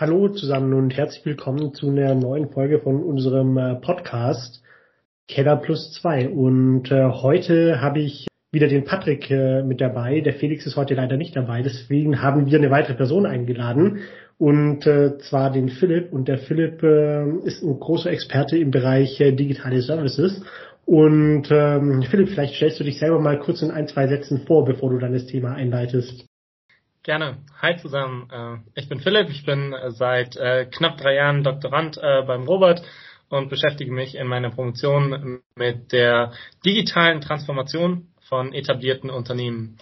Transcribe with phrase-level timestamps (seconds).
[0.00, 4.62] Hallo zusammen und herzlich willkommen zu einer neuen Folge von unserem äh, Podcast
[5.28, 6.30] Keller Plus 2.
[6.30, 10.22] Und äh, heute habe ich wieder den Patrick äh, mit dabei.
[10.22, 13.98] Der Felix ist heute leider nicht dabei, deswegen haben wir eine weitere Person eingeladen
[14.38, 16.14] und äh, zwar den Philipp.
[16.14, 20.42] Und der Philipp äh, ist ein großer Experte im Bereich äh, digitale Services.
[20.86, 24.64] Und ähm, Philipp, vielleicht stellst du dich selber mal kurz in ein, zwei Sätzen vor,
[24.64, 26.24] bevor du dann das Thema einleitest.
[27.02, 27.38] Gerne.
[27.62, 28.28] Hi zusammen.
[28.30, 29.30] Äh, ich bin Philipp.
[29.30, 32.82] Ich bin äh, seit äh, knapp drei Jahren Doktorand beim Robert
[33.30, 36.32] und beschäftige mich in meiner Promotion mit der
[36.66, 39.78] digitalen Transformation von etablierten Unternehmen.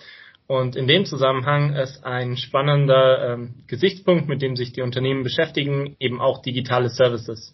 [0.46, 5.96] Und in dem Zusammenhang ist ein spannender ähm, Gesichtspunkt, mit dem sich die Unternehmen beschäftigen,
[5.98, 7.52] eben auch digitale Services.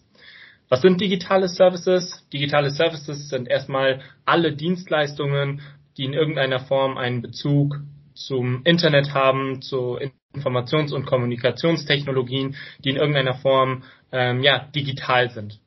[0.69, 2.27] Was sind digitale Services?
[2.31, 5.61] Digitale Services sind erstmal alle Dienstleistungen,
[5.97, 7.79] die in irgendeiner Form einen Bezug
[8.15, 9.99] zum Internet haben, zu
[10.33, 15.59] Informations- und Kommunikationstechnologien, die in irgendeiner Form ähm, ja, digital sind.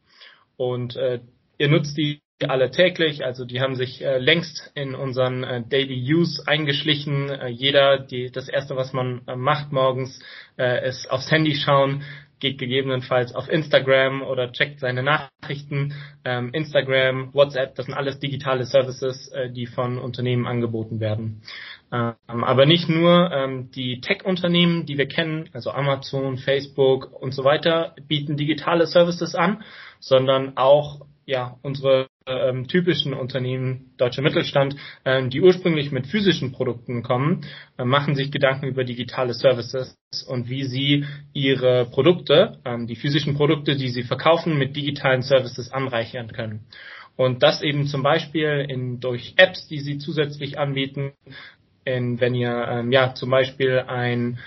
[0.57, 1.21] Und äh,
[1.59, 6.15] ihr nutzt die alle täglich, also die haben sich äh, längst in unseren äh, Daily
[6.15, 7.31] Use eingeschlichen.
[7.31, 10.21] Äh, jeder, die, das erste, was man äh, macht morgens,
[10.57, 12.05] äh, ist aufs Handy schauen,
[12.41, 15.95] geht gegebenenfalls auf Instagram oder checkt seine Nachrichten.
[16.25, 21.43] Ähm, Instagram, WhatsApp, das sind alles digitale Services, äh, die von Unternehmen angeboten werden.
[21.93, 27.45] Ähm, aber nicht nur ähm, die Tech-Unternehmen, die wir kennen, also Amazon, Facebook und so
[27.45, 29.63] weiter, bieten digitale Services an,
[30.01, 37.03] sondern auch ja unsere ähm, typischen Unternehmen, deutscher Mittelstand, ähm, die ursprünglich mit physischen Produkten
[37.03, 37.45] kommen,
[37.79, 39.97] äh, machen sich Gedanken über digitale Services
[40.29, 45.71] und wie sie ihre Produkte, ähm, die physischen Produkte, die sie verkaufen, mit digitalen Services
[45.73, 46.67] anreichern können.
[47.17, 51.13] Und das eben zum Beispiel in, durch Apps, die sie zusätzlich anbieten,
[51.85, 54.39] in, wenn ihr ähm, ja zum Beispiel ein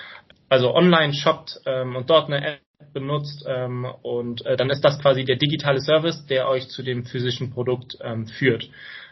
[0.47, 2.59] also online shoppt ähm, und dort eine App
[2.93, 7.05] benutzt ähm, und äh, dann ist das quasi der digitale Service, der euch zu dem
[7.05, 8.69] physischen Produkt ähm, führt.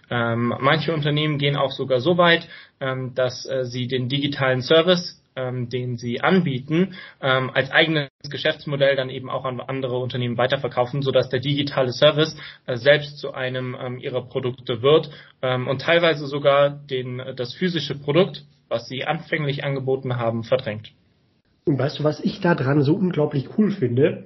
[0.09, 2.47] Ähm, manche Unternehmen gehen auch sogar so weit,
[2.79, 8.95] ähm, dass äh, sie den digitalen Service, ähm, den sie anbieten, ähm, als eigenes Geschäftsmodell
[8.95, 12.35] dann eben auch an andere Unternehmen weiterverkaufen, sodass der digitale Service
[12.66, 17.95] äh, selbst zu einem ähm, ihrer Produkte wird ähm, und teilweise sogar den, das physische
[17.95, 20.91] Produkt, was sie anfänglich angeboten haben, verdrängt.
[21.69, 24.24] Und weißt du, was ich da dran so unglaublich cool finde?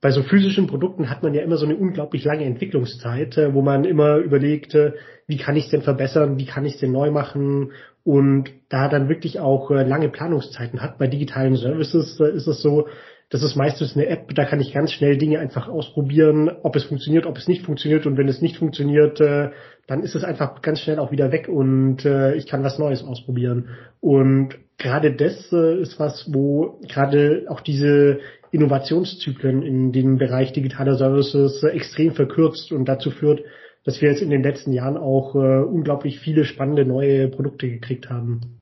[0.00, 3.60] Bei so physischen Produkten hat man ja immer so eine unglaublich lange Entwicklungszeit, äh, wo
[3.60, 4.94] man immer überlegt, äh,
[5.26, 8.88] wie kann ich es denn verbessern, wie kann ich es denn neu machen und da
[8.88, 10.96] dann wirklich auch äh, lange Planungszeiten hat.
[10.96, 12.88] Bei digitalen Services ist es so,
[13.30, 16.84] das ist meistens eine App, da kann ich ganz schnell Dinge einfach ausprobieren, ob es
[16.84, 20.80] funktioniert, ob es nicht funktioniert und wenn es nicht funktioniert, dann ist es einfach ganz
[20.80, 23.68] schnell auch wieder weg und ich kann was Neues ausprobieren.
[24.00, 28.18] Und gerade das äh, ist was, wo gerade auch diese
[28.50, 33.42] Innovationszyklen in dem Bereich digitaler Services äh, extrem verkürzt und dazu führt,
[33.84, 38.10] dass wir jetzt in den letzten Jahren auch äh, unglaublich viele spannende neue Produkte gekriegt
[38.10, 38.59] haben.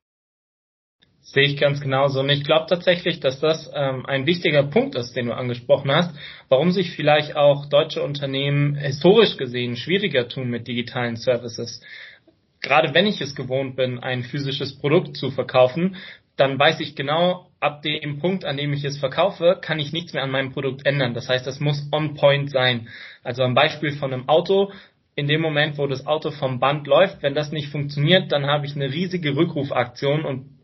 [1.33, 2.21] Sehe ich ganz genauso.
[2.21, 6.15] Und ich glaube tatsächlich, dass das ähm, ein wichtiger Punkt ist, den du angesprochen hast,
[6.49, 11.83] warum sich vielleicht auch deutsche Unternehmen historisch gesehen schwieriger tun mit digitalen Services
[12.61, 15.97] gerade wenn ich es gewohnt bin, ein physisches Produkt zu verkaufen,
[16.37, 20.12] dann weiß ich genau, ab dem Punkt, an dem ich es verkaufe, kann ich nichts
[20.12, 21.15] mehr an meinem Produkt ändern.
[21.15, 22.88] Das heißt, das muss on point sein.
[23.25, 24.72] Also ein Beispiel von einem Auto.
[25.17, 28.67] In dem Moment, wo das Auto vom Band läuft, wenn das nicht funktioniert, dann habe
[28.67, 30.57] ich eine riesige Rückrufaktion und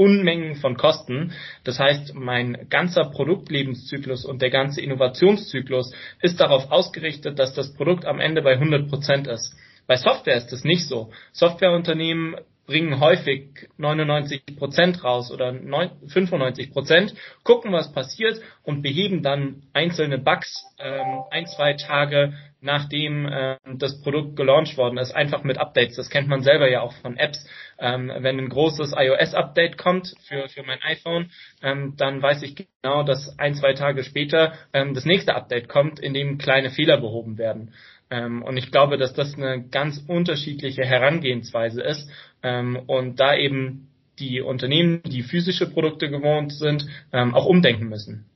[0.00, 1.32] Unmengen von Kosten.
[1.62, 8.06] Das heißt, mein ganzer Produktlebenszyklus und der ganze Innovationszyklus ist darauf ausgerichtet, dass das Produkt
[8.06, 9.54] am Ende bei 100 Prozent ist.
[9.86, 11.10] Bei Software ist das nicht so.
[11.32, 12.36] Softwareunternehmen
[12.70, 20.18] bringen häufig 99 Prozent raus oder 95 Prozent, gucken, was passiert und beheben dann einzelne
[20.18, 25.96] Bugs ähm, ein, zwei Tage nachdem ähm, das Produkt gelauncht worden ist, einfach mit Updates.
[25.96, 27.44] Das kennt man selber ja auch von Apps.
[27.78, 31.30] Ähm, wenn ein großes iOS-Update kommt für, für mein iPhone,
[31.62, 35.98] ähm, dann weiß ich genau, dass ein, zwei Tage später ähm, das nächste Update kommt,
[35.98, 37.72] in dem kleine Fehler behoben werden.
[38.10, 42.10] Ähm, und ich glaube, dass das eine ganz unterschiedliche Herangehensweise ist
[42.42, 43.88] ähm, und da eben
[44.18, 48.26] die Unternehmen, die physische Produkte gewohnt sind, ähm, auch umdenken müssen.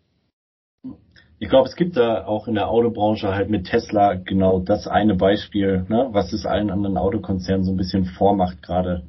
[1.39, 5.15] Ich glaube, es gibt da auch in der Autobranche halt mit Tesla genau das eine
[5.15, 9.03] Beispiel, ne, was es allen anderen Autokonzernen so ein bisschen vormacht gerade.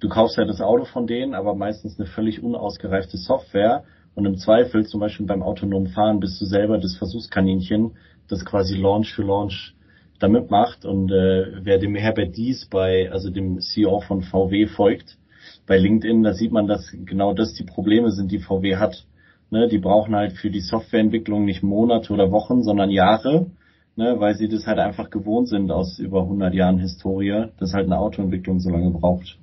[0.00, 3.84] Du kaufst ja das Auto von denen, aber meistens eine völlig unausgereifte Software
[4.14, 7.92] und im Zweifel, zum Beispiel beim autonomen Fahren, bist du selber das Versuchskaninchen,
[8.28, 9.74] das quasi Launch für Launch
[10.22, 10.84] damit macht.
[10.84, 15.18] Und äh, wer dem Herbert Dies bei, also dem CEO von VW folgt,
[15.66, 19.04] bei LinkedIn, da sieht man, dass genau das die Probleme sind, die VW hat.
[19.50, 23.50] Ne, die brauchen halt für die Softwareentwicklung nicht Monate oder Wochen, sondern Jahre,
[23.96, 27.84] ne, weil sie das halt einfach gewohnt sind aus über 100 Jahren Historie, dass halt
[27.84, 29.38] eine Autoentwicklung so lange braucht.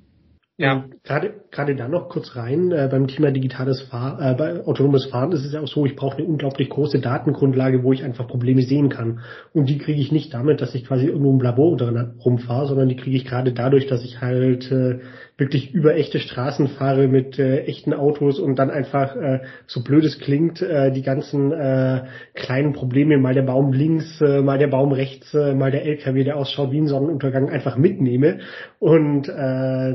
[0.60, 5.06] Ja, gerade gerade da noch kurz rein äh, beim Thema digitales Fahr äh, bei autonomes
[5.06, 8.28] Fahren ist es ja auch so, ich brauche eine unglaublich große Datengrundlage, wo ich einfach
[8.28, 9.20] Probleme sehen kann.
[9.54, 12.90] Und die kriege ich nicht damit, dass ich quasi irgendwo im Labor drin rumfahre, sondern
[12.90, 14.98] die kriege ich gerade dadurch, dass ich halt äh,
[15.40, 20.04] wirklich über echte Straßen fahre mit äh, echten Autos und dann einfach, äh, so blöd
[20.04, 22.04] es klingt, äh, die ganzen äh,
[22.34, 26.22] kleinen Probleme, mal der Baum links, äh, mal der Baum rechts, äh, mal der LKW,
[26.22, 28.40] der ausschaut wie ein Sonnenuntergang, einfach mitnehme
[28.78, 29.32] und äh,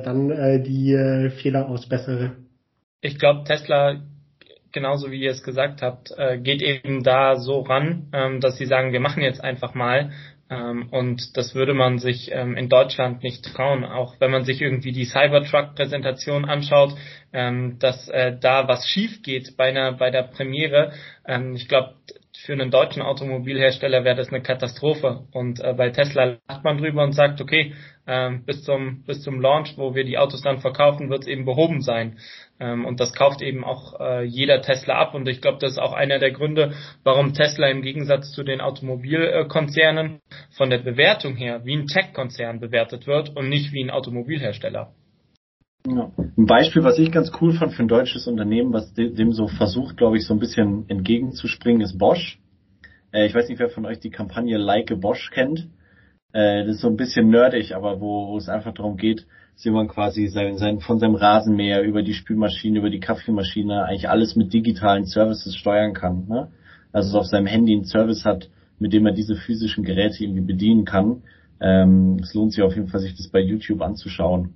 [0.03, 2.31] dann äh, die äh, Fehler ausbessere.
[3.01, 4.01] Ich glaube, Tesla
[4.75, 8.65] genauso wie ihr es gesagt habt, äh, geht eben da so ran, ähm, dass sie
[8.65, 10.12] sagen, wir machen jetzt einfach mal
[10.47, 14.92] und das würde man sich ähm, in Deutschland nicht trauen, auch wenn man sich irgendwie
[14.92, 16.95] die Cybertruck-Präsentation anschaut,
[17.33, 20.94] ähm, dass äh, da was schief geht bei einer bei der Premiere.
[21.25, 21.95] Ähm, ich glaube,
[22.43, 25.27] für einen deutschen Automobilhersteller wäre das eine Katastrophe.
[25.31, 27.73] Und äh, bei Tesla lacht man drüber und sagt, okay,
[28.07, 31.45] ähm, bis zum bis zum Launch, wo wir die Autos dann verkaufen, wird es eben
[31.45, 32.19] behoben sein.
[32.59, 35.13] Ähm, und das kauft eben auch äh, jeder Tesla ab.
[35.13, 36.73] Und ich glaube, das ist auch einer der Gründe,
[37.03, 40.21] warum Tesla im Gegensatz zu den Automobilkonzernen
[40.51, 44.93] von der Bewertung her wie ein Tech-Konzern bewertet wird und nicht wie ein Automobilhersteller.
[45.85, 46.11] Ja.
[46.17, 49.97] Ein Beispiel, was ich ganz cool fand für ein deutsches Unternehmen, was dem so versucht,
[49.97, 52.39] glaube ich, so ein bisschen entgegenzuspringen, ist Bosch.
[53.11, 55.67] Äh, ich weiß nicht, wer von euch die Kampagne Like Bosch kennt.
[56.33, 59.65] Äh, das ist so ein bisschen nerdig, aber wo, wo es einfach darum geht, dass
[59.65, 64.35] man quasi sein, sein, von seinem Rasenmäher über die Spülmaschine, über die Kaffeemaschine eigentlich alles
[64.35, 66.25] mit digitalen Services steuern kann.
[66.27, 66.49] Ne?
[66.91, 68.49] Also auf seinem Handy einen Service hat,
[68.79, 71.21] mit dem er diese physischen Geräte irgendwie bedienen kann.
[71.61, 74.55] Ähm, es lohnt sich auf jeden Fall, sich das bei YouTube anzuschauen.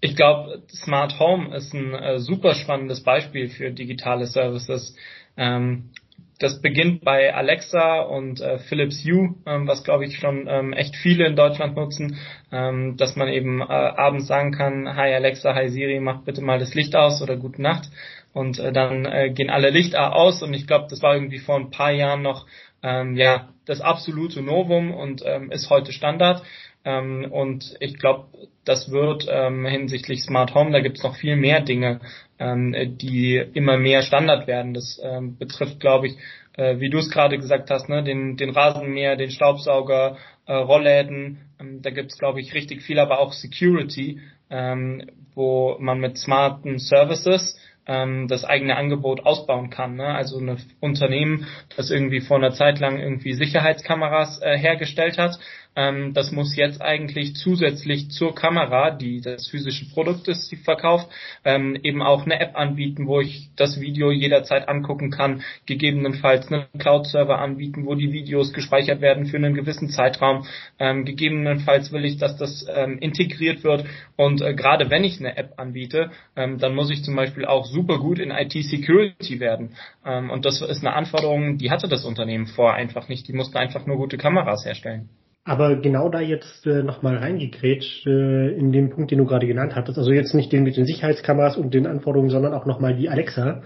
[0.00, 4.96] Ich glaube, Smart Home ist ein äh, super spannendes Beispiel für digitale Services.
[5.36, 5.90] Ähm,
[6.38, 10.96] das beginnt bei Alexa und äh, Philips Hue, ähm, was glaube ich schon ähm, echt
[10.96, 12.18] viele in Deutschland nutzen,
[12.50, 16.58] ähm, dass man eben äh, abends sagen kann, hi Alexa, hi Siri, mach bitte mal
[16.58, 17.90] das Licht aus oder gute Nacht.
[18.32, 21.56] Und äh, dann äh, gehen alle Lichter aus und ich glaube, das war irgendwie vor
[21.56, 22.46] ein paar Jahren noch
[22.82, 26.42] ähm, ja das absolute Novum und ähm, ist heute Standard.
[26.86, 28.28] Ähm, und ich glaube,
[28.64, 32.00] das wird ähm, hinsichtlich Smart Home, da gibt es noch viel mehr Dinge,
[32.38, 34.74] ähm, die immer mehr Standard werden.
[34.74, 36.16] Das ähm, betrifft, glaube ich,
[36.56, 40.16] äh, wie du es gerade gesagt hast, ne, den, den Rasenmäher, den Staubsauger,
[40.46, 41.38] äh, Rollläden.
[41.58, 44.20] Ähm, da gibt es, glaube ich, richtig viel, aber auch Security,
[44.50, 49.96] ähm, wo man mit smarten Services ähm, das eigene Angebot ausbauen kann.
[49.96, 50.06] Ne?
[50.06, 51.46] Also ein Unternehmen,
[51.76, 55.38] das irgendwie vor einer Zeit lang irgendwie Sicherheitskameras äh, hergestellt hat,
[55.76, 61.08] ähm, das muss jetzt eigentlich zusätzlich zur Kamera, die das physische Produkt ist, die verkauft,
[61.44, 66.66] ähm, eben auch eine App anbieten, wo ich das Video jederzeit angucken kann, gegebenenfalls einen
[66.78, 70.46] Cloud-Server anbieten, wo die Videos gespeichert werden für einen gewissen Zeitraum.
[70.78, 73.84] Ähm, gegebenenfalls will ich, dass das ähm, integriert wird
[74.16, 77.66] und äh, gerade wenn ich eine App anbiete, ähm, dann muss ich zum Beispiel auch
[77.66, 79.76] super gut in IT-Security werden.
[80.04, 83.28] Ähm, und das ist eine Anforderung, die hatte das Unternehmen vorher einfach nicht.
[83.28, 85.08] Die mussten einfach nur gute Kameras herstellen.
[85.44, 89.74] Aber genau da jetzt äh, nochmal reingekrätscht, äh, in dem Punkt, den du gerade genannt
[89.74, 93.08] hattest, also jetzt nicht den mit den Sicherheitskameras und den Anforderungen, sondern auch nochmal die
[93.08, 93.62] Alexa.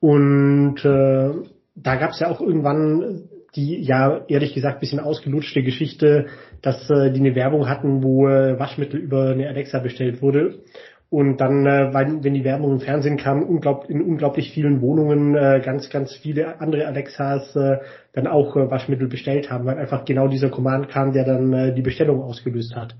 [0.00, 1.30] Und äh,
[1.74, 6.26] da gab es ja auch irgendwann die, ja, ehrlich gesagt, bisschen ausgelutschte Geschichte,
[6.62, 10.60] dass äh, die eine Werbung hatten, wo äh, Waschmittel über eine Alexa bestellt wurde.
[11.10, 15.34] Und dann, äh, weil, wenn die Werbung im Fernsehen kam, unglaub, in unglaublich vielen Wohnungen
[15.34, 17.78] äh, ganz, ganz viele andere Alexas äh,
[18.12, 21.74] dann auch äh, Waschmittel bestellt haben, weil einfach genau dieser Command kam, der dann äh,
[21.74, 22.94] die Bestellung ausgelöst hat.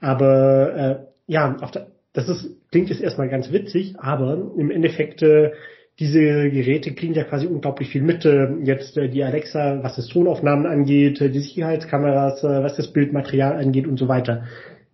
[0.00, 5.22] Aber äh, ja, auf der, das ist, klingt jetzt erstmal ganz witzig, aber im Endeffekt
[5.22, 5.52] äh,
[6.00, 8.24] diese Geräte kriegen ja quasi unglaublich viel mit.
[8.24, 12.92] Äh, jetzt äh, die Alexa, was das Tonaufnahmen angeht, äh, die Sicherheitskameras, äh, was das
[12.92, 14.44] Bildmaterial angeht und so weiter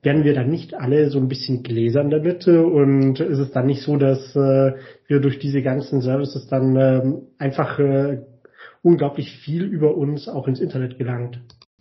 [0.07, 3.83] werden wir dann nicht alle so ein bisschen gläsern damit und ist es dann nicht
[3.83, 4.75] so, dass äh,
[5.09, 8.23] wir durch diese ganzen Services dann ähm, einfach äh,
[8.83, 11.41] unglaublich viel über uns auch ins Internet gelangt?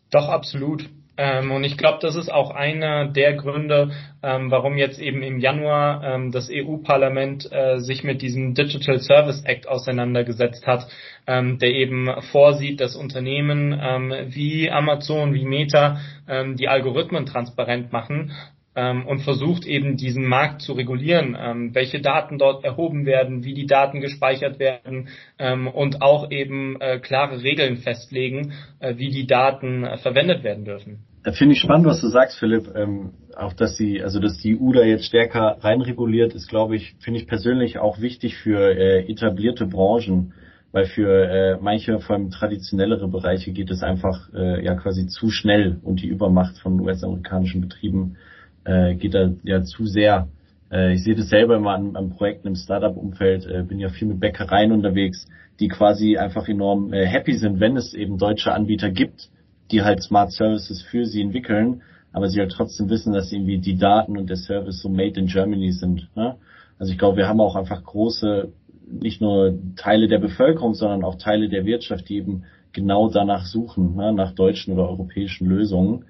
[0.09, 0.89] Doch, absolut.
[1.17, 3.91] Ähm, und ich glaube, das ist auch einer der Gründe,
[4.21, 9.43] ähm, warum jetzt eben im Januar ähm, das EU-Parlament äh, sich mit diesem Digital Service
[9.45, 10.87] Act auseinandergesetzt hat,
[11.25, 17.93] ähm, der eben vorsieht, dass Unternehmen ähm, wie Amazon, wie Meta ähm, die Algorithmen transparent
[17.93, 18.31] machen
[18.75, 23.53] ähm, und versucht eben diesen Markt zu regulieren, ähm, welche Daten dort erhoben werden, wie
[23.53, 25.07] die Daten gespeichert werden
[25.39, 30.65] ähm, und auch eben äh, klare Regeln festlegen, äh, wie die Daten äh, verwendet werden
[30.65, 30.99] dürfen.
[31.33, 32.69] Finde ich spannend, was du sagst, Philipp.
[32.75, 36.95] Ähm, auch dass sie, also dass die EU da jetzt stärker reinreguliert, ist, glaube ich,
[36.99, 40.33] finde ich persönlich auch wichtig für äh, etablierte Branchen,
[40.71, 45.31] weil für äh, manche, vor allem traditionellere Bereiche, geht es einfach äh, ja quasi zu
[45.31, 48.17] schnell und die Übermacht von US-amerikanischen Betrieben
[48.65, 50.27] äh, geht da ja zu sehr.
[50.71, 54.07] Äh, ich sehe das selber immer an, an Projekten im Startup-Umfeld, äh, bin ja viel
[54.07, 55.25] mit Bäckereien unterwegs,
[55.59, 59.29] die quasi einfach enorm äh, happy sind, wenn es eben deutsche Anbieter gibt,
[59.71, 61.81] die halt Smart Services für sie entwickeln,
[62.11, 65.27] aber sie halt trotzdem wissen, dass irgendwie die Daten und der Service so made in
[65.27, 66.09] Germany sind.
[66.15, 66.35] Ne?
[66.77, 68.51] Also ich glaube, wir haben auch einfach große,
[68.89, 72.43] nicht nur Teile der Bevölkerung, sondern auch Teile der Wirtschaft, die eben
[72.73, 74.13] genau danach suchen, ne?
[74.13, 76.05] nach deutschen oder europäischen Lösungen.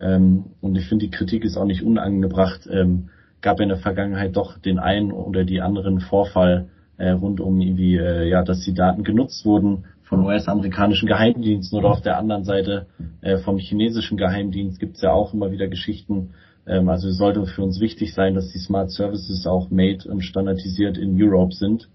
[0.00, 2.68] Ähm, und ich finde, die Kritik ist auch nicht unangebracht.
[2.70, 7.60] Ähm, gab in der Vergangenheit doch den einen oder die anderen Vorfall äh, rund um
[7.60, 12.44] irgendwie, äh, ja, dass die Daten genutzt wurden von US-amerikanischen Geheimdiensten oder auf der anderen
[12.44, 12.86] Seite
[13.20, 16.30] äh, vom chinesischen Geheimdienst gibt es ja auch immer wieder Geschichten.
[16.66, 20.22] Ähm, also es sollte für uns wichtig sein, dass die Smart Services auch made und
[20.22, 21.88] standardisiert in Europe sind,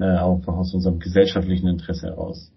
[0.00, 2.50] äh, auch aus unserem gesellschaftlichen Interesse heraus.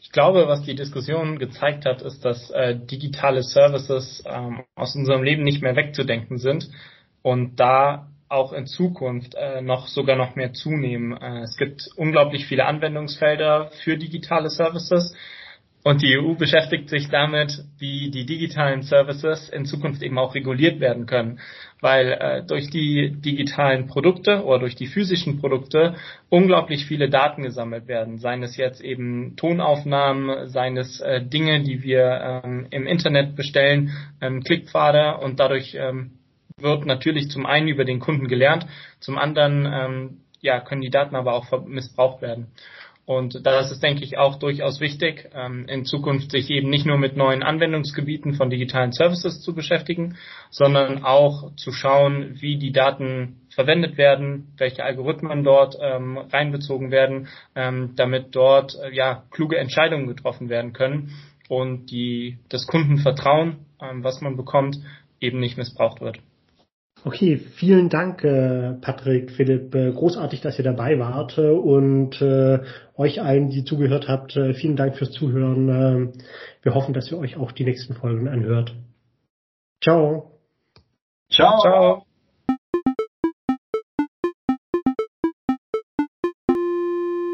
[0.00, 5.22] Ich glaube, was die Diskussion gezeigt hat, ist, dass äh, digitale Services ähm, aus unserem
[5.22, 6.70] Leben nicht mehr wegzudenken sind
[7.22, 11.16] und da auch in Zukunft äh, noch sogar noch mehr zunehmen.
[11.20, 15.14] Äh, es gibt unglaublich viele Anwendungsfelder für digitale Services
[15.82, 20.78] und die EU beschäftigt sich damit, wie die digitalen Services in Zukunft eben auch reguliert
[20.78, 21.40] werden können,
[21.80, 25.94] weil äh, durch die digitalen Produkte oder durch die physischen Produkte
[26.28, 31.82] unglaublich viele Daten gesammelt werden, seien es jetzt eben Tonaufnahmen, seien es äh, Dinge, die
[31.82, 35.16] wir ähm, im Internet bestellen, ähm, Klickpfade.
[35.16, 36.18] Und dadurch ähm,
[36.58, 38.66] wird natürlich zum einen über den Kunden gelernt,
[38.98, 42.48] zum anderen ähm, ja, können die Daten aber auch missbraucht werden.
[43.10, 46.96] Und da ist denke ich, auch durchaus wichtig, ähm, in Zukunft sich eben nicht nur
[46.96, 50.16] mit neuen Anwendungsgebieten von digitalen Services zu beschäftigen,
[50.50, 57.26] sondern auch zu schauen, wie die Daten verwendet werden, welche Algorithmen dort ähm, reinbezogen werden,
[57.56, 61.10] ähm, damit dort äh, ja kluge Entscheidungen getroffen werden können
[61.48, 64.76] und die das Kundenvertrauen, was man bekommt,
[65.20, 66.20] eben nicht missbraucht wird.
[67.02, 69.74] Okay, vielen Dank, äh, Patrick, Philipp.
[69.74, 72.60] Äh, großartig, dass ihr dabei wart äh, und äh,
[72.96, 75.68] euch allen, die zugehört habt, äh, vielen Dank fürs Zuhören.
[75.68, 76.12] Äh,
[76.62, 78.74] wir hoffen, dass ihr euch auch die nächsten Folgen anhört.
[79.82, 80.32] Ciao.
[81.30, 81.60] Ciao.
[81.60, 82.06] Ciao.